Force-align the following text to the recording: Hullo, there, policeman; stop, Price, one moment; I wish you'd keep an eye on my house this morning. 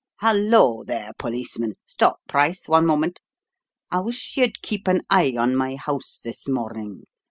Hullo, 0.19 0.83
there, 0.83 1.11
policeman; 1.19 1.75
stop, 1.85 2.21
Price, 2.27 2.67
one 2.67 2.87
moment; 2.87 3.19
I 3.91 3.99
wish 3.99 4.35
you'd 4.35 4.63
keep 4.63 4.87
an 4.87 5.03
eye 5.11 5.35
on 5.37 5.55
my 5.55 5.75
house 5.75 6.19
this 6.23 6.47
morning. 6.47 7.03